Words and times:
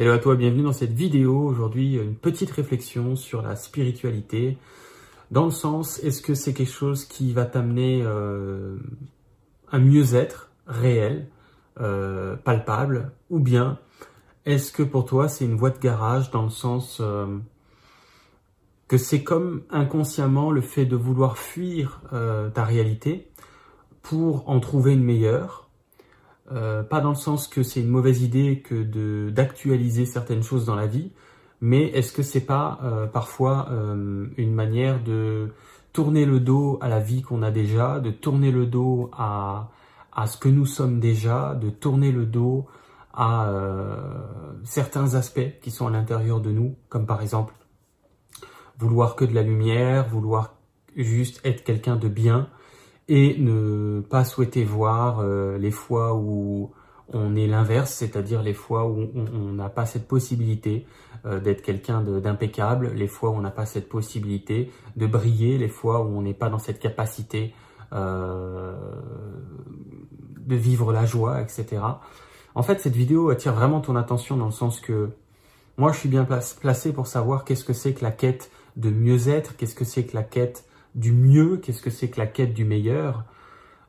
Hello 0.00 0.12
à 0.12 0.18
toi, 0.18 0.34
bienvenue 0.34 0.62
dans 0.62 0.72
cette 0.72 0.94
vidéo. 0.94 1.38
Aujourd'hui, 1.42 1.96
une 1.96 2.14
petite 2.14 2.50
réflexion 2.50 3.16
sur 3.16 3.42
la 3.42 3.54
spiritualité. 3.54 4.56
Dans 5.30 5.44
le 5.44 5.50
sens, 5.50 5.98
est-ce 5.98 6.22
que 6.22 6.32
c'est 6.32 6.54
quelque 6.54 6.72
chose 6.72 7.04
qui 7.04 7.34
va 7.34 7.44
t'amener 7.44 8.00
euh, 8.02 8.78
un 9.70 9.78
mieux-être 9.78 10.52
réel, 10.66 11.28
euh, 11.82 12.34
palpable, 12.34 13.12
ou 13.28 13.40
bien 13.40 13.78
est-ce 14.46 14.72
que 14.72 14.82
pour 14.82 15.04
toi 15.04 15.28
c'est 15.28 15.44
une 15.44 15.56
voie 15.56 15.68
de 15.68 15.78
garage 15.78 16.30
dans 16.30 16.44
le 16.44 16.48
sens 16.48 17.00
euh, 17.02 17.36
que 18.88 18.96
c'est 18.96 19.22
comme 19.22 19.64
inconsciemment 19.68 20.50
le 20.50 20.62
fait 20.62 20.86
de 20.86 20.96
vouloir 20.96 21.36
fuir 21.36 22.00
ta 22.10 22.64
réalité 22.64 23.30
pour 24.00 24.48
en 24.48 24.60
trouver 24.60 24.94
une 24.94 25.04
meilleure 25.04 25.69
euh, 26.52 26.82
pas 26.82 27.00
dans 27.00 27.10
le 27.10 27.14
sens 27.14 27.48
que 27.48 27.62
c'est 27.62 27.80
une 27.80 27.88
mauvaise 27.88 28.22
idée 28.22 28.60
que 28.60 29.30
d'actualiser 29.30 30.06
certaines 30.06 30.42
choses 30.42 30.66
dans 30.66 30.74
la 30.74 30.86
vie, 30.86 31.12
mais 31.60 31.84
est-ce 31.88 32.12
que 32.12 32.22
c'est 32.22 32.46
pas 32.46 32.78
euh, 32.82 33.06
parfois 33.06 33.68
euh, 33.70 34.26
une 34.36 34.54
manière 34.54 35.02
de 35.02 35.52
tourner 35.92 36.24
le 36.24 36.40
dos 36.40 36.78
à 36.80 36.88
la 36.88 37.00
vie 37.00 37.22
qu'on 37.22 37.42
a 37.42 37.50
déjà, 37.50 38.00
de 38.00 38.10
tourner 38.10 38.50
le 38.50 38.66
dos 38.66 39.10
à, 39.12 39.70
à 40.12 40.26
ce 40.26 40.36
que 40.38 40.48
nous 40.48 40.66
sommes 40.66 41.00
déjà, 41.00 41.54
de 41.54 41.70
tourner 41.70 42.12
le 42.12 42.26
dos 42.26 42.66
à 43.12 43.52
certains 44.62 45.16
aspects 45.16 45.58
qui 45.60 45.72
sont 45.72 45.88
à 45.88 45.90
l'intérieur 45.90 46.40
de 46.40 46.52
nous, 46.52 46.76
comme 46.88 47.06
par 47.06 47.22
exemple 47.22 47.54
vouloir 48.78 49.16
que 49.16 49.24
de 49.24 49.34
la 49.34 49.42
lumière, 49.42 50.08
vouloir 50.08 50.54
juste 50.96 51.40
être 51.44 51.64
quelqu'un 51.64 51.96
de 51.96 52.08
bien, 52.08 52.48
et 53.10 53.36
ne 53.38 54.00
pas 54.02 54.24
souhaiter 54.24 54.62
voir 54.64 55.18
euh, 55.18 55.58
les 55.58 55.72
fois 55.72 56.14
où 56.14 56.70
on 57.12 57.34
est 57.34 57.48
l'inverse, 57.48 57.92
c'est-à-dire 57.92 58.40
les 58.40 58.54
fois 58.54 58.86
où 58.86 59.10
on 59.16 59.52
n'a 59.52 59.68
pas 59.68 59.84
cette 59.84 60.06
possibilité 60.06 60.86
euh, 61.26 61.40
d'être 61.40 61.60
quelqu'un 61.60 62.02
d'impeccable, 62.02 62.92
les 62.94 63.08
fois 63.08 63.30
où 63.30 63.34
on 63.34 63.40
n'a 63.40 63.50
pas 63.50 63.66
cette 63.66 63.88
possibilité 63.88 64.70
de 64.94 65.08
briller, 65.08 65.58
les 65.58 65.68
fois 65.68 66.02
où 66.02 66.16
on 66.16 66.22
n'est 66.22 66.34
pas 66.34 66.50
dans 66.50 66.60
cette 66.60 66.78
capacité 66.78 67.52
euh, 67.92 68.76
de 70.38 70.54
vivre 70.54 70.92
la 70.92 71.04
joie, 71.04 71.40
etc. 71.40 71.82
En 72.54 72.62
fait, 72.62 72.78
cette 72.78 72.94
vidéo 72.94 73.30
attire 73.30 73.54
vraiment 73.54 73.80
ton 73.80 73.96
attention 73.96 74.36
dans 74.36 74.46
le 74.46 74.52
sens 74.52 74.78
que 74.78 75.10
moi, 75.78 75.90
je 75.90 75.98
suis 75.98 76.08
bien 76.08 76.28
placé 76.60 76.92
pour 76.92 77.08
savoir 77.08 77.44
qu'est-ce 77.44 77.64
que 77.64 77.72
c'est 77.72 77.92
que 77.92 78.04
la 78.04 78.12
quête 78.12 78.52
de 78.76 78.88
mieux-être, 78.88 79.56
qu'est-ce 79.56 79.74
que 79.74 79.84
c'est 79.84 80.04
que 80.04 80.16
la 80.16 80.22
quête 80.22 80.64
du 80.94 81.12
mieux, 81.12 81.56
qu'est-ce 81.58 81.82
que 81.82 81.90
c'est 81.90 82.08
que 82.08 82.18
la 82.18 82.26
quête 82.26 82.54
du 82.54 82.64
meilleur. 82.64 83.24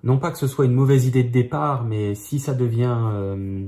Non 0.04 0.18
pas 0.18 0.32
que 0.32 0.38
ce 0.38 0.48
soit 0.48 0.66
une 0.66 0.74
mauvaise 0.74 1.06
idée 1.06 1.24
de 1.24 1.32
départ, 1.32 1.84
mais 1.84 2.16
si 2.16 2.40
ça 2.40 2.54
devient... 2.54 2.98
Euh, 3.14 3.68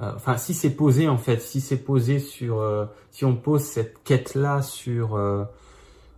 euh, 0.00 0.12
enfin, 0.16 0.36
si 0.36 0.54
c'est 0.54 0.74
posé 0.74 1.08
en 1.08 1.18
fait, 1.18 1.40
si 1.40 1.60
c'est 1.60 1.78
posé 1.84 2.18
sur... 2.18 2.60
Euh, 2.60 2.86
si 3.10 3.24
on 3.24 3.36
pose 3.36 3.62
cette 3.62 4.02
quête-là 4.02 4.62
sur... 4.62 5.16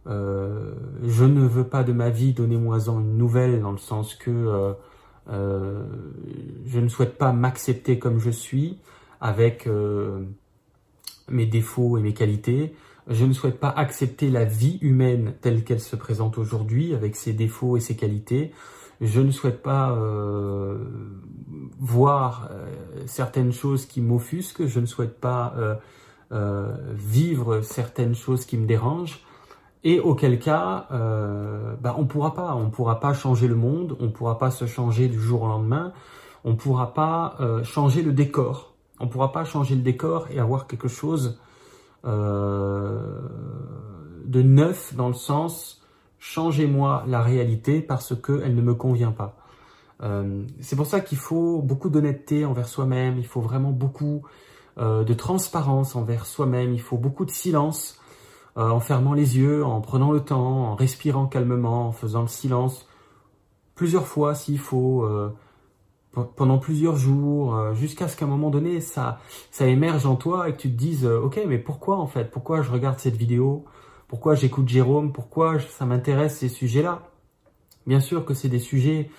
je 0.06 1.24
ne 1.24 1.46
veux 1.46 1.64
pas 1.64 1.82
de 1.82 1.92
ma 1.92 2.10
vie, 2.10 2.32
donnez-moi-en 2.32 3.00
une 3.00 3.16
nouvelle, 3.16 3.60
dans 3.60 3.72
le 3.72 3.78
sens 3.78 4.14
que 4.14 4.74
je 5.28 6.80
ne 6.80 6.88
souhaite 6.88 7.18
pas 7.18 7.32
m'accepter 7.32 7.98
comme 7.98 8.18
je 8.18 8.30
suis, 8.30 8.78
avec 9.20 9.68
mes 11.28 11.46
défauts 11.46 11.98
et 11.98 12.00
mes 12.00 12.14
qualités. 12.14 12.74
Je 13.08 13.27
ne 13.27 13.33
souhaite 13.34 13.60
pas 13.60 13.69
accepter 13.69 14.30
la 14.30 14.44
vie 14.44 14.78
humaine 14.80 15.34
telle 15.42 15.62
qu'elle 15.64 15.80
se 15.80 15.97
présente 15.97 16.38
aujourd'hui, 16.38 16.94
avec 16.94 17.16
ses 17.16 17.34
défauts 17.34 17.77
et 17.77 17.80
ses 17.80 17.96
qualités. 17.96 18.52
Je 19.00 19.20
ne 19.20 19.30
souhaite 19.30 19.62
pas 19.62 19.91
euh, 19.91 20.78
voir 21.78 22.48
euh, 22.50 22.66
certaines 23.06 23.52
choses 23.52 23.84
qui 23.84 24.00
m'offusquent. 24.00 24.66
Je 24.66 24.80
ne 24.80 24.86
souhaite 24.86 25.20
pas 25.20 25.55
euh, 26.33 26.77
vivre 26.94 27.61
certaines 27.61 28.14
choses 28.14 28.46
qui 28.46 28.56
me 28.56 28.67
dérangent. 28.67 29.20
Et 29.86 30.01
auquel 30.01 30.39
cas, 30.39 30.86
bah, 31.83 31.95
on 31.98 32.07
pourra 32.07 32.33
pas, 32.33 32.55
on 32.55 32.70
pourra 32.70 33.01
pas 33.01 33.12
changer 33.12 33.48
le 33.48 33.55
monde, 33.55 33.98
on 34.01 34.08
pourra 34.08 34.39
pas 34.39 34.51
se 34.51 34.64
changer 34.64 35.08
du 35.08 35.20
jour 35.20 35.42
au 35.42 35.46
lendemain, 35.46 35.92
on 36.42 36.57
pourra 36.57 36.95
pas 36.95 37.36
changer 37.64 38.01
le 38.01 38.12
décor, 38.12 38.77
on 38.98 39.08
pourra 39.08 39.30
pas 39.30 39.45
changer 39.45 39.74
le 39.74 39.83
décor 39.83 40.28
et 40.30 40.40
avoir 40.40 40.67
quelque 40.67 40.89
chose 40.89 41.39
de 44.34 44.42
neuf 44.42 44.95
dans 44.95 45.08
le 45.08 45.14
sens 45.14 45.83
changez-moi 46.18 47.05
la 47.06 47.22
réalité 47.22 47.80
parce 47.80 48.14
qu'elle 48.20 48.55
ne 48.55 48.62
me 48.62 48.74
convient 48.74 49.12
pas. 49.12 49.36
Euh, 50.02 50.45
c'est 50.61 50.77
pour 50.77 50.86
ça 50.86 51.00
qu'il 51.00 51.18
faut 51.18 51.62
beaucoup 51.62 51.89
d'honnêteté 51.89 52.45
envers 52.45 52.68
soi-même, 52.68 53.18
il 53.18 53.27
faut 53.27 53.40
vraiment 53.40 53.70
beaucoup 53.70 54.22
euh, 54.78 55.05
de 55.05 55.14
transparence 55.14 55.96
envers 55.96 56.27
soi-même, 56.27 56.72
il 56.72 56.80
faut 56.80 56.96
beaucoup 56.98 57.24
de 57.24 57.30
silence 57.30 58.00
en 58.56 58.78
fermant 58.78 59.14
les 59.14 59.36
yeux, 59.36 59.64
en 59.64 59.80
prenant 59.80 60.12
le 60.12 60.20
temps, 60.20 60.70
en 60.70 60.77
respirant 60.77 61.27
calmement, 61.27 61.89
en 61.89 61.92
faisant 61.92 62.22
le 62.22 62.28
silence 62.28 62.86
plusieurs 63.74 64.06
fois 64.06 64.36
s'il 64.36 64.61
faut, 64.61 65.05
pendant 66.36 66.58
plusieurs 66.58 66.96
jours, 66.96 67.56
euh, 67.56 67.74
jusqu'à 67.74 68.08
ce 68.08 68.16
qu'à 68.16 68.24
un 68.24 68.28
moment 68.28 68.51
donné, 68.51 68.80
ça, 68.80 69.18
ça 69.51 69.66
émerge 69.66 70.06
en 70.06 70.16
toi 70.16 70.48
et 70.48 70.52
que 70.52 70.58
tu 70.58 70.70
te 70.70 70.77
dises, 70.77 71.05
euh, 71.05 71.20
ok, 71.20 71.40
mais 71.46 71.58
pourquoi 71.58 71.96
en 71.98 72.06
fait? 72.06 72.30
Pourquoi 72.30 72.62
je 72.62 72.70
regarde 72.70 72.98
cette 72.98 73.16
vidéo? 73.16 73.64
Pourquoi 74.14 74.36
j'écoute 74.36 74.69
Jérôme 74.69 75.13
Pourquoi 75.13 75.58
ça 75.58 75.86
m'intéresse 75.86 76.39
ces 76.39 76.48
sujets-là 76.48 77.02
Bien 77.85 77.98
sûr 77.98 78.25
que 78.25 78.33
c'est 78.33 78.48
des 78.48 78.61
sujets 78.61 79.11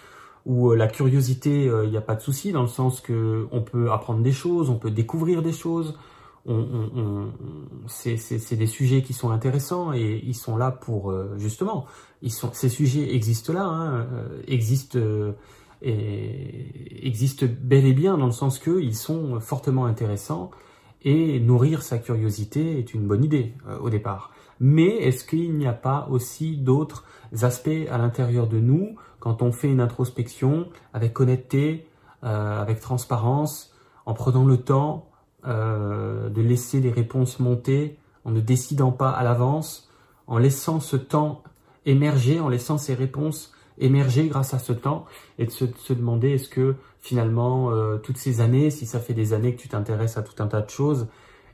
où 0.46 0.72
euh, 0.72 0.78
la 0.78 0.88
curiosité, 0.88 1.66
il 1.66 1.90
n'y 1.90 1.98
a 1.98 2.02
pas 2.02 2.16
de 2.16 2.22
souci, 2.22 2.54
dans 2.54 2.62
le 2.62 2.70
sens 2.70 3.02
que 3.02 3.46
on 3.52 3.62
peut 3.62 3.92
apprendre 3.92 4.22
des 4.22 4.32
choses, 4.32 4.70
on 4.70 4.78
peut 4.78 4.92
découvrir 4.92 5.42
des 5.42 5.52
choses. 5.52 6.00
C'est 7.88 8.56
des 8.56 8.68
sujets 8.68 9.02
qui 9.02 9.12
sont 9.12 9.32
intéressants 9.32 9.92
et 9.92 10.24
ils 10.26 10.34
sont 10.34 10.56
là 10.56 10.72
pour 10.72 11.14
justement. 11.36 11.88
Ils 12.22 12.32
sont, 12.32 12.52
ces 12.54 12.70
sujets 12.70 13.16
existent 13.16 13.52
là, 13.52 13.66
hein, 13.66 14.08
existent 14.48 14.98
bel 15.82 17.86
et 17.86 17.94
bien 17.94 18.18
dans 18.18 18.28
le 18.28 18.32
sens 18.32 18.60
qu'ils 18.60 18.96
sont 18.96 19.42
fortement 19.42 19.88
intéressants 19.88 20.52
et 21.06 21.40
nourrir 21.40 21.84
sa 21.84 22.00
curiosité 22.00 22.80
est 22.80 22.94
une 22.94 23.08
bonne 23.08 23.24
idée 23.24 23.54
euh, 23.68 23.78
au 23.78 23.90
départ. 23.90 24.32
Mais 24.60 24.88
est-ce 24.88 25.26
qu'il 25.26 25.58
n'y 25.58 25.68
a 25.68 25.74
pas 25.74 26.08
aussi 26.10 26.58
d'autres 26.58 27.04
aspects 27.42 27.88
à 27.90 27.98
l'intérieur 27.98 28.48
de 28.48 28.60
nous 28.60 28.96
quand 29.20 29.42
on 29.42 29.52
fait 29.52 29.70
une 29.70 29.82
introspection 29.82 30.68
avec 30.94 31.20
honnêteté, 31.20 31.88
euh, 32.24 32.62
avec 32.62 32.80
transparence, 32.80 33.74
en 34.06 34.14
prenant 34.14 34.46
le 34.46 34.58
temps 34.58 35.10
euh, 35.48 36.30
de 36.30 36.42
laisser 36.42 36.80
les 36.80 36.92
réponses 36.92 37.40
monter, 37.40 37.98
en 38.24 38.32
ne 38.32 38.40
décidant 38.40 38.92
pas 38.92 39.10
à 39.10 39.24
l'avance, 39.24 39.90
en 40.28 40.38
laissant 40.38 40.80
ce 40.80 40.96
temps 40.96 41.44
émerger, 41.86 42.40
en 42.40 42.50
laissant 42.50 42.78
ces 42.78 42.94
réponses 42.94 43.54
émerger 43.78 44.28
grâce 44.28 44.54
à 44.54 44.60
ce 44.60 44.74
temps 44.74 45.06
et 45.38 45.46
de 45.46 45.52
se, 45.52 45.94
demander 45.94 46.32
est-ce 46.32 46.50
que 46.50 46.76
finalement 47.02 47.72
euh, 47.72 47.98
toutes 47.98 48.18
ces 48.18 48.42
années, 48.42 48.72
si 48.72 48.86
ça 48.86 49.00
fait 49.00 49.14
des 49.14 49.34
années 49.34 49.56
que 49.56 49.62
tu 49.62 49.68
t'intéresses 49.68 50.18
à 50.18 50.24
tout 50.24 50.42
un 50.42 50.48
tas 50.48 50.62
de 50.62 50.70
choses, 50.70 51.08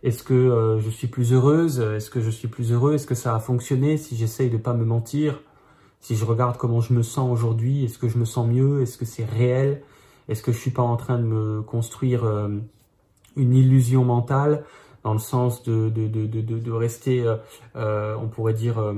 est-ce 0.03 0.23
que 0.23 0.33
euh, 0.33 0.79
je 0.79 0.89
suis 0.89 1.07
plus 1.07 1.33
heureuse? 1.33 1.79
Est-ce 1.79 2.09
que 2.09 2.21
je 2.21 2.29
suis 2.29 2.47
plus 2.47 2.71
heureux? 2.71 2.93
Est-ce 2.93 3.07
que 3.07 3.15
ça 3.15 3.35
a 3.35 3.39
fonctionné? 3.39 3.97
Si 3.97 4.15
j'essaye 4.15 4.49
de 4.49 4.57
pas 4.57 4.73
me 4.73 4.85
mentir, 4.85 5.41
si 5.99 6.15
je 6.15 6.25
regarde 6.25 6.57
comment 6.57 6.81
je 6.81 6.93
me 6.93 7.03
sens 7.03 7.31
aujourd'hui, 7.31 7.85
est-ce 7.85 7.97
que 7.97 8.09
je 8.09 8.17
me 8.17 8.25
sens 8.25 8.47
mieux? 8.47 8.81
Est-ce 8.81 8.97
que 8.97 9.05
c'est 9.05 9.25
réel? 9.25 9.81
Est-ce 10.27 10.41
que 10.43 10.51
je 10.51 10.57
suis 10.57 10.71
pas 10.71 10.83
en 10.83 10.97
train 10.97 11.17
de 11.17 11.23
me 11.23 11.61
construire 11.61 12.23
euh, 12.25 12.49
une 13.35 13.53
illusion 13.55 14.03
mentale 14.03 14.63
dans 15.03 15.13
le 15.13 15.19
sens 15.19 15.63
de, 15.63 15.89
de, 15.89 16.07
de, 16.07 16.25
de, 16.27 16.59
de 16.59 16.71
rester, 16.71 17.25
on 17.73 18.27
pourrait 18.27 18.53
dire, 18.53 18.93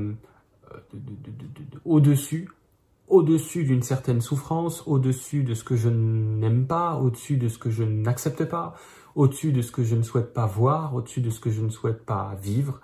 au-dessus 1.86 2.50
au-dessus 3.08 3.64
d'une 3.64 3.84
certaine 3.84 4.22
souffrance, 4.22 4.84
au-dessus 4.88 5.44
de 5.44 5.54
ce 5.54 5.64
que 5.64 5.76
je 5.76 5.90
n'aime 5.90 6.66
pas, 6.66 6.96
au-dessus 6.96 7.38
de 7.38 7.48
ce 7.48 7.58
que 7.58 7.70
je 7.70 7.84
n'accepte 7.84 8.46
pas, 8.46 8.76
au-dessus 9.16 9.52
de 9.52 9.62
ce 9.62 9.72
que 9.72 9.84
je 9.84 9.96
ne 9.96 10.04
souhaite 10.04 10.34
pas 10.34 10.46
voir, 10.46 10.96
au-dessus 10.96 11.22
de 11.22 11.30
ce 11.30 11.40
que 11.40 11.50
je 11.50 11.62
ne 11.62 11.70
souhaite 11.70 12.06
pas 12.06 12.36
vivre. 12.42 12.82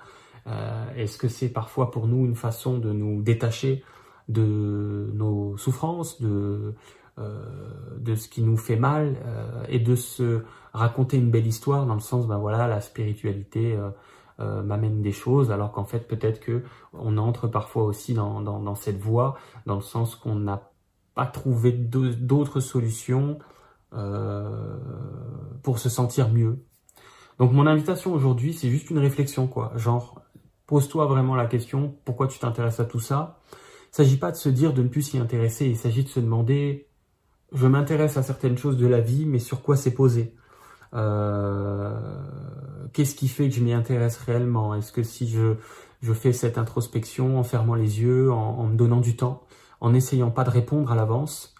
Euh, 0.48 0.96
est-ce 0.96 1.18
que 1.18 1.28
c'est 1.28 1.50
parfois 1.50 1.92
pour 1.92 2.08
nous 2.08 2.26
une 2.26 2.36
façon 2.36 2.78
de 2.78 2.92
nous 2.92 3.22
détacher 3.22 3.84
de 4.28 5.10
nos 5.14 5.58
souffrances, 5.58 6.22
de, 6.22 6.76
euh, 7.18 8.16
ce 8.16 8.28
qui 8.28 8.42
nous 8.42 8.58
fait 8.58 8.76
mal, 8.76 9.16
euh, 9.26 9.64
et 9.70 9.80
de 9.80 9.96
se 9.96 10.44
raconter 10.74 11.18
une 11.18 11.32
belle 11.32 11.48
histoire 11.48 11.86
dans 11.86 11.96
le 11.96 12.00
sens, 12.00 12.28
ben 12.28 12.38
voilà, 12.38 12.68
la 12.68 12.82
spiritualité 12.82 13.78
m'amène 14.38 15.02
des 15.02 15.12
choses, 15.12 15.52
alors 15.52 15.74
qu'en 15.74 15.84
fait 15.84 16.08
peut-être 16.08 16.40
que 16.40 16.64
on 16.94 17.18
entre 17.18 17.48
parfois 17.48 17.84
aussi 17.84 18.14
dans, 18.14 18.76
cette 18.76 19.00
voie, 19.00 19.36
dans 19.66 19.76
le 19.76 19.82
sens 19.82 20.16
qu'on 20.16 20.36
n'a 20.36 20.72
pas 21.14 21.26
trouvé 21.26 21.74
d'autres 21.74 22.62
solutions 22.62 23.40
euh, 23.94 24.78
pour 25.64 25.80
se 25.80 25.90
sentir 25.90 26.30
mieux. 26.30 26.64
Donc 27.38 27.54
mon 27.54 27.68
invitation 27.68 28.14
aujourd'hui, 28.14 28.54
c'est 28.54 28.70
juste 28.70 28.90
une 28.90 29.00
réflexion, 29.00 29.48
quoi. 29.48 29.72
Genre, 29.76 30.22
pose-toi 30.68 31.06
vraiment 31.06 31.36
la 31.36 31.46
question, 31.46 31.96
pourquoi 32.06 32.28
tu 32.28 32.40
t'intéresses 32.40 32.80
à 32.80 32.86
tout 32.86 33.00
ça? 33.00 33.40
Il 33.92 33.96
s'agit 33.96 34.18
pas 34.18 34.32
de 34.32 34.36
se 34.36 34.50
dire 34.50 34.74
de 34.74 34.84
ne 34.84 34.88
plus 34.88 35.02
s'y 35.02 35.18
intéresser, 35.18 35.66
il 35.66 35.78
s'agit 35.78 36.04
de 36.04 36.10
se 36.10 36.20
demander, 36.20 36.90
je 37.52 37.66
m'intéresse 37.66 38.18
à 38.18 38.24
certaines 38.24 38.58
choses 38.58 38.78
de 38.78 38.86
la 38.86 39.02
vie, 39.02 39.26
mais 39.26 39.40
sur 39.40 39.62
quoi 39.62 39.76
c'est 39.76 39.94
posé? 39.94 40.36
Euh, 40.94 41.98
qu'est-ce 42.94 43.16
qui 43.16 43.28
fait 43.28 43.50
que 43.50 43.56
je 43.56 43.64
m'y 43.64 43.74
intéresse 43.74 44.18
réellement? 44.18 44.76
Est-ce 44.76 44.92
que 44.92 45.04
si 45.04 45.28
je, 45.28 45.56
je 46.02 46.14
fais 46.14 46.34
cette 46.34 46.58
introspection 46.58 47.40
en 47.40 47.44
fermant 47.44 47.76
les 47.76 48.02
yeux, 48.02 48.32
en, 48.32 48.66
me 48.66 48.76
donnant 48.76 49.00
du 49.00 49.16
temps, 49.16 49.44
en 49.82 49.92
n'essayant 49.92 50.32
pas 50.32 50.44
de 50.44 50.50
répondre 50.50 50.92
à 50.92 50.96
l'avance, 50.96 51.56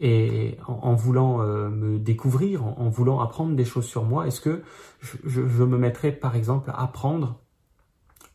et 0.00 0.58
en, 0.66 0.94
voulant 0.94 1.40
euh, 1.42 1.68
me 1.68 1.98
découvrir, 1.98 2.64
en, 2.64 2.88
voulant 2.88 3.20
apprendre 3.20 3.54
des 3.54 3.64
choses 3.64 3.86
sur 3.86 4.04
moi, 4.04 4.26
est-ce 4.26 4.40
que 4.40 4.62
je, 5.00 5.40
me 5.40 5.78
mettrais 5.78 6.12
par 6.12 6.34
exemple 6.36 6.70
à 6.70 6.82
apprendre 6.82 7.40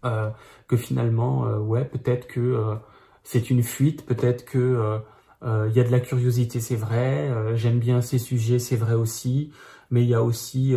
euh, 0.06 0.30
que 0.68 0.78
finalement, 0.78 1.46
euh, 1.46 1.60
ouais, 1.60 1.84
peut-être 1.84 2.28
que 2.28 2.78
c'est 3.24 3.50
une 3.50 3.64
fuite, 3.64 4.06
peut-être 4.06 4.46
que 4.46 5.02
il 5.42 5.74
y 5.74 5.80
a 5.80 5.84
de 5.84 5.92
la 5.92 6.00
curiosité, 6.00 6.60
c'est 6.60 6.76
vrai, 6.76 7.56
j'aime 7.56 7.80
bien 7.80 8.02
ces 8.02 8.20
sujets, 8.20 8.60
c'est 8.60 8.76
vrai 8.76 8.94
aussi, 8.94 9.52
mais 9.90 10.04
il 10.04 10.10
y 10.10 10.16
a 10.16 10.24
aussi 10.24 10.76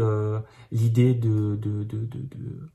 l'idée 0.71 1.15
de, 1.15 1.57
de, 1.57 1.85
de, 1.85 2.07
de 2.07 2.69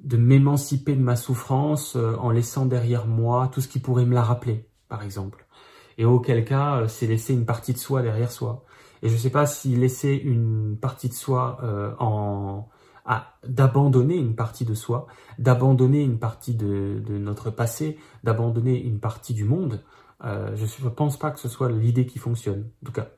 de 0.00 0.16
m'émanciper 0.18 0.94
de 0.94 1.02
ma 1.02 1.16
souffrance 1.16 1.96
en 1.96 2.30
laissant 2.30 2.66
derrière 2.66 3.06
moi 3.06 3.48
tout 3.52 3.60
ce 3.60 3.66
qui 3.66 3.80
pourrait 3.80 4.04
me 4.04 4.14
la 4.14 4.22
rappeler, 4.22 4.68
par 4.88 5.02
exemple 5.02 5.45
et 5.98 6.04
auquel 6.04 6.44
cas 6.44 6.80
euh, 6.80 6.88
c'est 6.88 7.06
laisser 7.06 7.34
une 7.34 7.46
partie 7.46 7.72
de 7.72 7.78
soi 7.78 8.02
derrière 8.02 8.30
soi. 8.30 8.64
Et 9.02 9.08
je 9.08 9.14
ne 9.14 9.18
sais 9.18 9.30
pas 9.30 9.46
si 9.46 9.76
laisser 9.76 10.14
une 10.14 10.76
partie 10.80 11.08
de 11.08 11.14
soi 11.14 11.58
euh, 11.62 11.94
en 11.98 12.68
d'abandonner 13.46 14.16
une 14.16 14.34
partie 14.34 14.64
de 14.64 14.74
soi, 14.74 15.06
d'abandonner 15.38 16.02
une 16.02 16.18
partie 16.18 16.54
de, 16.54 17.00
notre 17.08 17.50
passé, 17.50 17.98
d'abandonner 18.24 18.82
une 18.82 18.98
partie 18.98 19.32
du 19.32 19.44
monde, 19.44 19.84
euh, 20.24 20.56
je 20.56 20.84
ne 20.84 20.88
pense 20.88 21.16
pas 21.16 21.30
que 21.30 21.38
ce 21.38 21.48
soit 21.48 21.70
l'idée 21.70 22.06
qui 22.06 22.18
fonctionne. 22.18 22.68
En 22.82 22.86
tout 22.86 22.92
cas, 22.92 23.10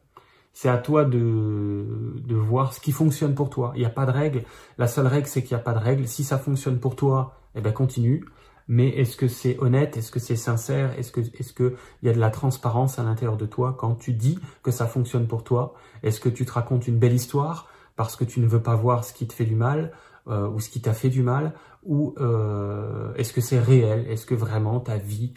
c'est 0.53 0.69
à 0.69 0.77
toi 0.77 1.07
de, 1.07 1.87
de 2.17 2.35
voir 2.35 2.75
ce 2.75 2.81
qui 2.81 2.93
fonctionne 2.93 3.35
pour 3.35 3.49
toi. 3.49 3.73
Il 3.77 3.79
n'y 3.79 3.87
a 3.87 3.91
pas 3.91 4.05
de 4.05 4.11
règle. 4.11 4.43
La 4.77 4.89
seule 4.89 5.07
règle, 5.07 5.27
c'est 5.27 5.43
qu'il 5.43 5.57
n'y 5.57 5.61
a 5.61 5.65
pas 5.65 5.73
de 5.73 5.79
règle. 5.79 6.07
Si 6.07 6.23
ça 6.23 6.37
fonctionne 6.37 6.81
pour 6.81 6.95
toi, 6.95 7.39
eh 7.55 7.63
ben 7.63 7.73
continue 7.73 8.27
mais 8.69 8.89
est-ce 8.89 9.17
que 9.17 9.29
c'est 9.29 9.59
honnête? 9.61 9.97
Est-ce 9.97 10.13
que 10.13 10.21
c'est 10.21 10.37
sincère? 10.37 10.97
Est-ce 10.99 11.11
que 11.11 11.21
est-ce 11.21 11.55
que 11.55 11.77
il 12.03 12.07
y 12.07 12.11
a 12.11 12.15
de 12.15 12.21
la 12.21 12.31
transparence 12.31 12.99
à 12.99 13.03
l'intérieur 13.03 13.39
de 13.39 13.47
toi 13.47 13.75
quand 13.79 13.95
tu 13.95 14.13
dis 14.13 14.39
que 14.63 14.71
ça 14.71 14.87
fonctionne 14.87 15.27
pour 15.27 15.43
toi? 15.43 15.75
Est-ce 16.03 16.21
que 16.21 16.29
tu 16.29 16.45
te 16.45 16.53
racontes 16.53 16.87
une 16.87 16.99
belle 16.99 17.15
histoire 17.15 17.69
parce 17.97 18.15
que 18.15 18.25
tu 18.25 18.41
ne 18.41 18.47
veux 18.47 18.63
pas 18.63 18.77
voir 18.77 19.05
ce 19.05 19.13
qui 19.15 19.27
te 19.27 19.33
fait 19.33 19.47
du 19.47 19.57
mal 19.57 19.93
euh, 20.29 20.49
ou 20.49 20.61
ce 20.61 20.69
qui 20.69 20.81
t'a 20.83 20.93
fait 20.93 21.09
du 21.09 21.23
mal 21.23 21.55
ou 21.83 22.15
euh, 22.21 23.15
est-ce 23.15 23.33
que 23.33 23.41
c'est 23.41 23.59
réel? 23.59 24.07
Est-ce 24.09 24.27
que 24.27 24.35
vraiment 24.35 24.81
ta 24.81 24.99
vie 24.99 25.33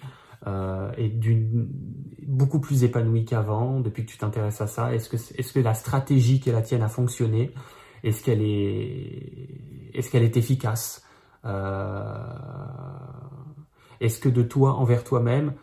euh, 0.47 0.91
est 0.97 1.07
d'une 1.07 1.69
beaucoup 2.27 2.59
plus 2.59 2.83
épanouie 2.83 3.23
qu'avant 3.23 3.79
depuis 3.79 4.05
que 4.05 4.11
tu 4.11 4.17
t'intéresses 4.17 4.59
à 4.59 4.67
ça? 4.67 4.93
Est-ce 4.93 5.07
que 5.07 5.15
est-ce 5.15 5.53
que 5.53 5.59
la 5.59 5.73
stratégie 5.73 6.41
qui 6.41 6.49
est 6.49 6.53
la 6.53 6.61
tienne 6.61 6.83
a 6.83 6.89
fonctionné? 6.89 7.51
Est-ce 8.03 8.23
qu'elle 8.23 8.41
est 8.41 9.93
est-ce 9.93 10.11
qu'elle 10.11 10.23
est 10.23 10.35
efficace? 10.35 11.03
Est-ce 13.99 14.19
que 14.19 14.29
de 14.29 14.43
toi 14.43 14.73
envers 14.73 15.03
toi-même, 15.03 15.53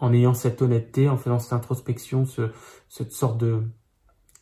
en 0.00 0.12
ayant 0.12 0.34
cette 0.34 0.62
honnêteté, 0.62 1.08
en 1.08 1.16
faisant 1.16 1.38
cette 1.38 1.52
introspection, 1.52 2.24
cette 2.88 3.12
sorte 3.12 3.38
de, 3.38 3.62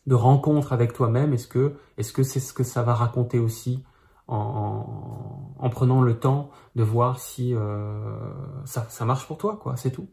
rencontre 0.09 0.73
avec 0.73 0.93
toi-même, 0.93 1.33
est-ce 1.33 1.47
que 1.47 1.75
est-ce 1.97 2.23
c'est 2.23 2.39
ce 2.39 2.53
que 2.53 2.63
ça 2.63 2.81
va 2.81 2.93
raconter 2.95 3.39
aussi 3.39 3.83
en, 4.27 5.55
en, 5.57 5.69
prenant 5.69 6.01
le 6.01 6.19
temps 6.19 6.49
de 6.75 6.83
voir 6.83 7.19
si 7.19 7.53
euh, 7.53 8.17
ça, 8.65 8.85
ça 8.89 9.05
marche 9.05 9.27
pour 9.27 9.37
toi, 9.37 9.57
quoi, 9.61 9.75
c'est 9.75 9.91
tout. 9.91 10.09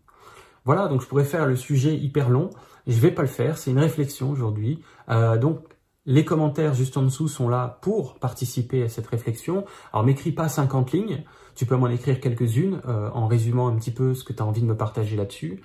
Voilà, 0.64 0.88
donc 0.88 1.00
je 1.00 1.06
pourrais 1.06 1.25
faire 1.25 1.46
le 1.46 1.55
sujet 1.55 1.96
hyper 1.96 2.28
long, 2.28 2.50
je 2.87 2.99
vais 2.99 3.11
pas 3.11 3.23
le 3.23 3.28
faire, 3.28 3.56
c'est 3.56 3.70
une 3.70 3.78
réflexion 3.78 4.31
aujourd'hui. 4.31 4.82
Euh, 5.08 5.38
donc 5.38 5.61
les 6.06 6.25
commentaires 6.25 6.73
juste 6.73 6.97
en 6.97 7.03
dessous 7.03 7.29
sont 7.29 7.49
là 7.49 7.79
pour 7.82 8.14
participer 8.14 8.85
à 8.85 8.88
cette 8.88 9.08
réflexion. 9.08 9.64
Alors 9.93 10.06
m'écris 10.06 10.32
pas 10.32 10.49
50 10.49 10.93
lignes, 10.93 11.25
tu 11.56 11.67
peux 11.67 11.76
m'en 11.76 11.88
écrire 11.88 12.20
quelques-unes 12.20 12.81
euh, 12.87 13.11
en 13.12 13.26
résumant 13.26 13.69
un 13.69 13.75
petit 13.75 13.91
peu 13.91 14.14
ce 14.14 14.23
que 14.23 14.32
tu 14.32 14.43
as 14.43 14.47
envie 14.47 14.61
de 14.61 14.67
me 14.67 14.76
partager 14.76 15.17
là-dessus. 15.17 15.62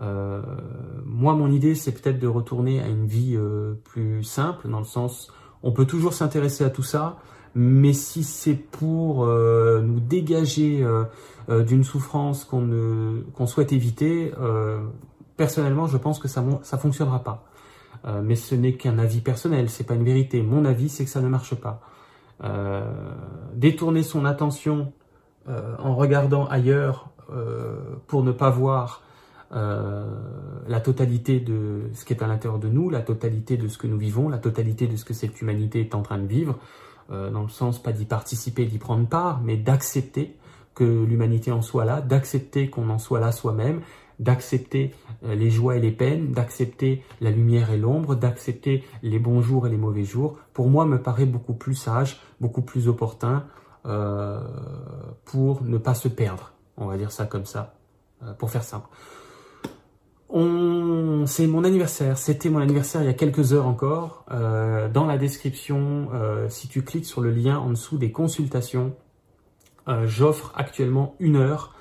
Euh, 0.00 0.42
moi, 1.04 1.34
mon 1.34 1.50
idée, 1.50 1.74
c'est 1.74 1.92
peut-être 1.92 2.18
de 2.18 2.26
retourner 2.26 2.80
à 2.80 2.86
une 2.86 3.06
vie 3.06 3.34
euh, 3.36 3.74
plus 3.84 4.22
simple, 4.24 4.68
dans 4.68 4.78
le 4.78 4.84
sens, 4.84 5.32
on 5.62 5.72
peut 5.72 5.84
toujours 5.84 6.12
s'intéresser 6.12 6.64
à 6.64 6.70
tout 6.70 6.82
ça, 6.82 7.18
mais 7.54 7.92
si 7.92 8.24
c'est 8.24 8.54
pour 8.54 9.26
nous 9.26 10.00
dégager 10.00 10.84
d'une 11.48 11.84
souffrance 11.84 12.44
qu'on 12.44 13.46
souhaite 13.46 13.72
éviter, 13.72 14.32
personnellement, 15.36 15.86
je 15.86 15.98
pense 15.98 16.18
que 16.18 16.26
ça 16.26 16.42
ça 16.62 16.78
fonctionnera 16.78 17.22
pas. 17.22 17.44
Euh, 18.04 18.20
mais 18.22 18.36
ce 18.36 18.54
n'est 18.54 18.74
qu'un 18.74 18.98
avis 18.98 19.20
personnel, 19.20 19.68
c'est 19.70 19.84
pas 19.84 19.94
une 19.94 20.04
vérité. 20.04 20.42
Mon 20.42 20.64
avis, 20.64 20.88
c'est 20.88 21.04
que 21.04 21.10
ça 21.10 21.20
ne 21.20 21.28
marche 21.28 21.54
pas. 21.54 21.80
Euh, 22.42 22.90
détourner 23.54 24.02
son 24.02 24.24
attention 24.24 24.92
euh, 25.48 25.76
en 25.78 25.94
regardant 25.94 26.46
ailleurs 26.46 27.08
pour 28.08 28.22
ne 28.24 28.32
pas 28.32 28.50
voir 28.50 29.02
la 29.50 30.80
totalité 30.80 31.40
de 31.40 31.88
ce 31.94 32.04
qui 32.04 32.12
est 32.12 32.22
à 32.22 32.26
l'intérieur 32.26 32.58
de 32.58 32.68
nous, 32.68 32.90
la 32.90 33.00
totalité 33.00 33.56
de 33.56 33.68
ce 33.68 33.78
que 33.78 33.86
nous 33.86 33.96
vivons, 33.96 34.28
la 34.28 34.36
totalité 34.36 34.86
de 34.86 34.96
ce 34.96 35.06
que 35.06 35.14
cette 35.14 35.40
humanité 35.40 35.80
est 35.80 35.94
en 35.94 36.02
train 36.02 36.18
de 36.18 36.26
vivre, 36.26 36.58
dans 37.08 37.40
le 37.40 37.48
sens 37.48 37.82
pas 37.82 37.92
d'y 37.92 38.04
participer, 38.04 38.66
d'y 38.66 38.76
prendre 38.76 39.08
part, 39.08 39.40
mais 39.42 39.56
d'accepter 39.56 40.36
que 40.74 40.84
l'humanité 40.84 41.52
en 41.52 41.62
soit 41.62 41.86
là, 41.86 42.02
d'accepter 42.02 42.68
qu'on 42.68 42.90
en 42.90 42.98
soit 42.98 43.20
là 43.20 43.32
soi-même 43.32 43.80
d'accepter 44.18 44.94
euh, 45.24 45.34
les 45.34 45.50
joies 45.50 45.76
et 45.76 45.80
les 45.80 45.90
peines, 45.90 46.32
d'accepter 46.32 47.02
la 47.20 47.30
lumière 47.30 47.70
et 47.70 47.76
l'ombre, 47.76 48.14
d'accepter 48.14 48.84
les 49.02 49.18
bons 49.18 49.40
jours 49.40 49.66
et 49.66 49.70
les 49.70 49.76
mauvais 49.76 50.04
jours, 50.04 50.38
pour 50.52 50.68
moi 50.68 50.86
me 50.86 51.00
paraît 51.00 51.26
beaucoup 51.26 51.54
plus 51.54 51.74
sage, 51.74 52.20
beaucoup 52.40 52.62
plus 52.62 52.88
opportun 52.88 53.44
euh, 53.86 54.40
pour 55.24 55.62
ne 55.64 55.78
pas 55.78 55.94
se 55.94 56.08
perdre. 56.08 56.52
On 56.76 56.86
va 56.86 56.96
dire 56.96 57.12
ça 57.12 57.26
comme 57.26 57.46
ça, 57.46 57.74
euh, 58.22 58.32
pour 58.34 58.50
faire 58.50 58.64
simple. 58.64 58.88
C'est 61.26 61.46
mon 61.46 61.62
anniversaire, 61.62 62.16
c'était 62.16 62.48
mon 62.48 62.60
anniversaire 62.60 63.02
il 63.02 63.04
y 63.04 63.10
a 63.10 63.14
quelques 63.14 63.52
heures 63.52 63.66
encore. 63.66 64.24
dans 64.30 65.04
la 65.06 65.18
description, 65.18 66.08
si 66.48 66.68
tu 66.68 66.82
cliques 66.82 67.04
sur 67.04 67.20
le 67.20 67.30
lien 67.30 67.58
en 67.58 67.68
dessous 67.68 67.98
des 67.98 68.10
consultations, 68.12 68.94
j'offre 70.06 70.52
actuellement 70.56 71.14
une 71.20 71.36
heure 71.36 71.74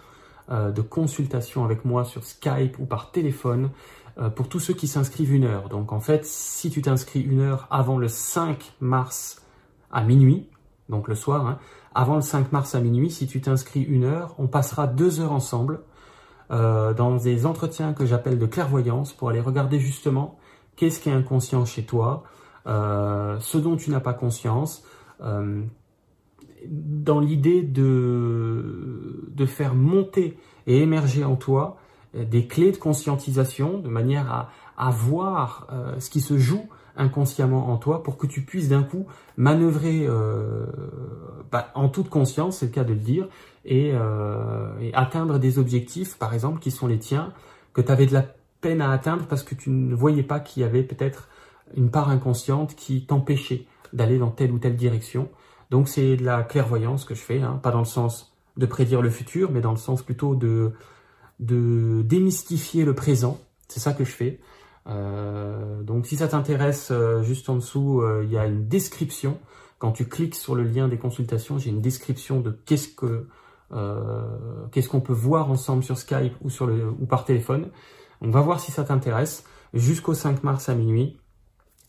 de 0.49 0.81
consultation 0.81 1.63
avec 1.63 1.85
moi 1.85 2.03
sur 2.03 2.23
Skype 2.25 2.77
ou 2.79 2.85
par 2.85 3.11
téléphone 3.11 3.69
euh, 4.17 4.29
pour 4.29 4.49
tous 4.49 4.59
ceux 4.59 4.73
qui 4.73 4.87
s'inscrivent 4.87 5.33
une 5.33 5.45
heure. 5.45 5.69
Donc 5.69 5.93
en 5.93 6.01
fait, 6.01 6.25
si 6.25 6.69
tu 6.69 6.81
t'inscris 6.81 7.21
une 7.21 7.39
heure 7.39 7.67
avant 7.71 7.97
le 7.97 8.09
5 8.09 8.73
mars 8.81 9.41
à 9.89 10.03
minuit, 10.03 10.49
donc 10.89 11.07
le 11.07 11.15
soir, 11.15 11.47
hein, 11.47 11.59
avant 11.95 12.15
le 12.15 12.21
5 12.21 12.51
mars 12.51 12.75
à 12.75 12.81
minuit, 12.81 13.09
si 13.09 13.25
tu 13.25 13.39
t'inscris 13.39 13.81
une 13.81 14.03
heure, 14.03 14.35
on 14.37 14.47
passera 14.47 14.85
deux 14.85 15.21
heures 15.21 15.31
ensemble 15.31 15.81
euh, 16.51 16.93
dans 16.93 17.15
des 17.15 17.45
entretiens 17.45 17.93
que 17.93 18.05
j'appelle 18.05 18.37
de 18.37 18.45
clairvoyance 18.45 19.13
pour 19.13 19.29
aller 19.29 19.39
regarder 19.39 19.79
justement 19.79 20.37
qu'est-ce 20.75 20.99
qui 20.99 21.07
est 21.07 21.13
inconscient 21.13 21.63
chez 21.63 21.85
toi, 21.85 22.23
ce 22.65 23.57
dont 23.57 23.77
tu 23.77 23.91
n'as 23.91 23.99
pas 24.01 24.13
conscience, 24.13 24.83
dans 26.67 27.19
l'idée 27.19 27.61
de, 27.61 29.10
de 29.35 29.45
faire 29.45 29.75
monter 29.75 30.37
et 30.67 30.79
émerger 30.81 31.23
en 31.23 31.35
toi 31.35 31.77
euh, 32.15 32.25
des 32.25 32.45
clés 32.45 32.71
de 32.71 32.77
conscientisation 32.77 33.77
de 33.79 33.89
manière 33.89 34.49
à, 34.77 34.89
voir 34.89 35.67
euh, 35.71 35.99
ce 35.99 36.09
qui 36.09 36.21
se 36.21 36.39
joue 36.39 36.67
inconsciemment 36.97 37.69
en 37.69 37.77
toi 37.77 38.01
pour 38.01 38.17
que 38.17 38.25
tu 38.25 38.41
puisses 38.41 38.67
d'un 38.67 38.83
coup 38.83 39.05
manœuvrer 39.37 40.05
euh, 40.07 40.65
bah, 41.51 41.71
en 41.75 41.87
toute 41.87 42.09
conscience, 42.09 42.57
c'est 42.57 42.65
le 42.65 42.71
cas 42.71 42.83
de 42.83 42.93
le 42.93 42.99
dire, 42.99 43.27
et, 43.63 43.89
et, 44.79 44.93
atteindre 44.93 45.37
des 45.37 45.59
objectifs, 45.59 46.17
par 46.17 46.33
exemple, 46.33 46.59
qui 46.59 46.71
sont 46.71 46.87
les 46.87 46.97
tiens, 46.97 47.31
que 47.73 47.81
tu 47.81 47.91
avais 47.91 48.07
de 48.07 48.13
la 48.13 48.25
peine 48.59 48.81
à 48.81 48.91
atteindre 48.91 49.25
parce 49.27 49.43
que 49.43 49.53
tu 49.53 49.69
ne 49.69 49.93
voyais 49.93 50.23
pas 50.23 50.39
qu'il 50.39 50.63
y 50.63 50.65
avait 50.65 50.83
peut-être 50.83 51.29
une 51.75 51.91
part 51.91 52.09
inconsciente 52.09 52.75
qui 52.75 53.05
t'empêchait 53.05 53.65
d'aller 53.93 54.17
dans 54.17 54.31
telle 54.31 54.51
ou 54.51 54.57
telle 54.57 54.75
direction. 54.75 55.29
Donc 55.69 55.87
c'est 55.87 56.17
de 56.17 56.25
la 56.25 56.43
clairvoyance 56.43 57.05
que 57.05 57.15
je 57.15 57.21
fais, 57.21 57.41
hein, 57.41 57.59
pas 57.61 57.71
dans 57.71 57.79
le 57.79 57.85
sens 57.85 58.30
de 58.61 58.65
prédire 58.65 59.01
le 59.01 59.09
futur, 59.09 59.51
mais 59.51 59.59
dans 59.59 59.71
le 59.71 59.77
sens 59.77 60.01
plutôt 60.01 60.35
de, 60.35 60.71
de 61.39 62.03
démystifier 62.03 62.85
le 62.85 62.93
présent. 62.93 63.41
C'est 63.67 63.79
ça 63.79 63.93
que 63.93 64.05
je 64.05 64.11
fais. 64.11 64.39
Euh, 64.87 65.83
donc 65.83 66.05
si 66.05 66.17
ça 66.17 66.27
t'intéresse, 66.27 66.89
euh, 66.91 67.21
juste 67.23 67.49
en 67.49 67.55
dessous, 67.55 68.01
euh, 68.01 68.23
il 68.23 68.31
y 68.31 68.37
a 68.37 68.45
une 68.45 68.67
description. 68.67 69.39
Quand 69.79 69.91
tu 69.91 70.05
cliques 70.05 70.35
sur 70.35 70.55
le 70.55 70.63
lien 70.63 70.87
des 70.87 70.97
consultations, 70.97 71.57
j'ai 71.57 71.71
une 71.71 71.81
description 71.81 72.39
de 72.39 72.51
qu'est-ce 72.51 72.87
que 72.87 73.27
qu'est-ce 74.73 74.89
qu'on 74.89 74.99
peut 74.99 75.13
voir 75.13 75.49
ensemble 75.49 75.81
sur 75.81 75.97
Skype 75.97 76.33
ou 76.41 76.49
sur 76.49 76.67
le 76.67 76.89
ou 76.89 77.05
par 77.05 77.23
téléphone. 77.23 77.69
On 78.19 78.29
va 78.29 78.41
voir 78.41 78.59
si 78.59 78.69
ça 78.69 78.83
t'intéresse. 78.83 79.45
Jusqu'au 79.73 80.13
5 80.13 80.43
mars 80.43 80.67
à 80.67 80.75
minuit, 80.75 81.17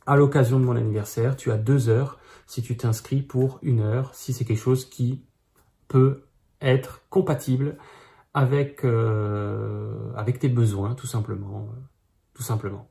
à 0.07 0.15
l'occasion 0.15 0.61
de 0.61 0.65
mon 0.65 0.77
anniversaire, 0.77 1.37
tu 1.37 1.51
as 1.51 1.59
deux 1.59 1.89
heures 1.89 2.21
si 2.47 2.63
tu 2.63 2.77
t'inscris 2.77 3.21
pour 3.21 3.59
une 3.63 3.81
heure, 3.81 4.15
si 4.15 4.33
c'est 4.33 4.45
quelque 4.45 4.61
chose 4.61 4.85
qui 4.85 5.25
peut 5.89 6.23
être 6.63 7.03
compatible 7.11 7.77
avec, 8.35 8.85
euh, 8.85 10.13
avec 10.17 10.39
tes 10.39 10.49
besoins, 10.49 10.95
tout 10.95 11.07
simplement. 11.07 11.69
Tout 12.35 12.43
simplement. 12.43 12.89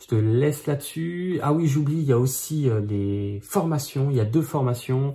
Je 0.00 0.08
te 0.08 0.14
laisse 0.16 0.66
là-dessus. 0.66 1.38
Ah 1.42 1.52
oui, 1.52 1.68
j'oublie, 1.68 1.98
il 1.98 2.04
y 2.04 2.12
a 2.12 2.18
aussi 2.18 2.68
euh, 2.68 2.80
les 2.80 3.40
formations. 3.40 4.10
Il 4.10 4.16
y 4.16 4.20
a 4.20 4.24
deux 4.24 4.42
formations. 4.42 5.14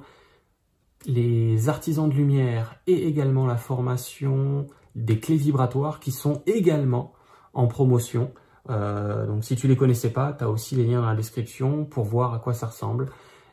Les 1.06 1.70
artisans 1.70 2.10
de 2.10 2.14
lumière 2.14 2.76
et 2.88 3.08
également 3.08 3.46
la 3.46 3.58
formation 3.58 4.68
des 4.96 5.20
clés 5.20 5.36
vibratoires 5.36 6.00
qui 6.00 6.12
sont 6.12 6.42
également 6.46 7.14
en 7.54 7.68
promotion. 7.68 8.32
Euh, 8.70 9.26
donc 9.26 9.44
si 9.44 9.56
tu 9.56 9.68
les 9.68 9.76
connaissais 9.76 10.12
pas, 10.12 10.34
tu 10.34 10.44
as 10.44 10.50
aussi 10.50 10.76
les 10.76 10.86
liens 10.86 11.02
dans 11.02 11.08
la 11.08 11.16
description 11.16 11.86
pour 11.86 12.06
voir 12.06 12.34
à 12.34 12.40
quoi 12.40 12.54
ça 12.54 12.68
ressemble. 12.68 13.08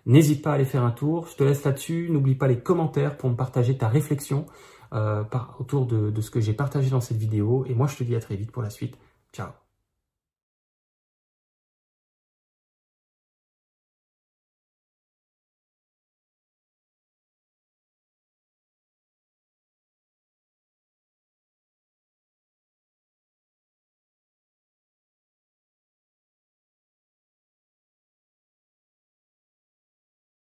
N'hésite 0.06 0.42
pas 0.42 0.52
à 0.52 0.54
aller 0.54 0.64
faire 0.64 0.84
un 0.84 0.90
tour. 0.90 1.26
Je 1.28 1.36
te 1.36 1.44
laisse 1.44 1.64
là-dessus. 1.64 2.08
N'oublie 2.10 2.34
pas 2.34 2.46
les 2.46 2.60
commentaires 2.60 3.16
pour 3.16 3.30
me 3.30 3.36
partager 3.36 3.76
ta 3.76 3.88
réflexion 3.88 4.46
euh, 4.92 5.24
autour 5.58 5.86
de 5.86 6.20
ce 6.20 6.30
que 6.30 6.40
j'ai 6.40 6.52
partagé 6.52 6.90
dans 6.90 7.00
cette 7.00 7.16
vidéo. 7.16 7.64
Et 7.66 7.74
moi, 7.74 7.86
je 7.86 7.96
te 7.96 8.04
dis 8.04 8.14
à 8.14 8.20
très 8.20 8.36
vite 8.36 8.52
pour 8.52 8.62
la 8.62 8.70
suite. 8.70 8.96
Ciao 9.32 9.63